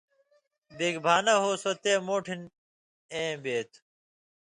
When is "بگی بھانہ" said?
0.77-1.33